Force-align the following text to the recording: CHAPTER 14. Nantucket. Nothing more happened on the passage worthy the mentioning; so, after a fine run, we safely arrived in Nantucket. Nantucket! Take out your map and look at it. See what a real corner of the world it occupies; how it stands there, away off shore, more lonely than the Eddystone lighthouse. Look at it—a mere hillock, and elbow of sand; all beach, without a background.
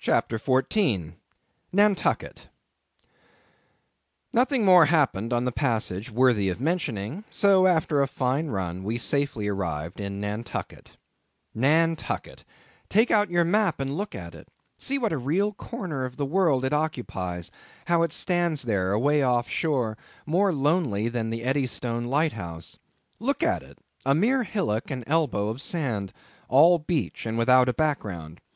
CHAPTER 0.00 0.40
14. 0.40 1.14
Nantucket. 1.72 2.48
Nothing 4.32 4.64
more 4.64 4.86
happened 4.86 5.32
on 5.32 5.44
the 5.44 5.52
passage 5.52 6.10
worthy 6.10 6.50
the 6.50 6.60
mentioning; 6.60 7.22
so, 7.30 7.68
after 7.68 8.02
a 8.02 8.08
fine 8.08 8.48
run, 8.48 8.82
we 8.82 8.98
safely 8.98 9.46
arrived 9.46 10.00
in 10.00 10.20
Nantucket. 10.20 10.96
Nantucket! 11.54 12.44
Take 12.88 13.12
out 13.12 13.30
your 13.30 13.44
map 13.44 13.78
and 13.78 13.96
look 13.96 14.16
at 14.16 14.34
it. 14.34 14.48
See 14.78 14.98
what 14.98 15.12
a 15.12 15.16
real 15.16 15.52
corner 15.52 16.04
of 16.04 16.16
the 16.16 16.26
world 16.26 16.64
it 16.64 16.72
occupies; 16.72 17.52
how 17.84 18.02
it 18.02 18.12
stands 18.12 18.62
there, 18.62 18.90
away 18.90 19.22
off 19.22 19.48
shore, 19.48 19.96
more 20.26 20.52
lonely 20.52 21.06
than 21.08 21.30
the 21.30 21.44
Eddystone 21.44 22.06
lighthouse. 22.08 22.80
Look 23.20 23.44
at 23.44 23.62
it—a 23.62 24.12
mere 24.12 24.42
hillock, 24.42 24.90
and 24.90 25.04
elbow 25.06 25.50
of 25.50 25.62
sand; 25.62 26.12
all 26.48 26.80
beach, 26.80 27.26
without 27.32 27.68
a 27.68 27.72
background. 27.72 28.40